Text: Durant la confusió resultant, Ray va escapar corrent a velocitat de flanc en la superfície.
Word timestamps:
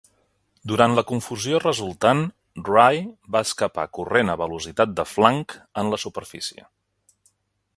Durant 0.69 0.93
la 0.99 1.03
confusió 1.09 1.59
resultant, 1.63 2.23
Ray 2.69 3.03
va 3.35 3.41
escapar 3.49 3.85
corrent 3.99 4.33
a 4.35 4.39
velocitat 4.45 4.97
de 5.01 5.07
flanc 5.11 5.55
en 5.83 5.93
la 5.95 6.01
superfície. 6.07 6.67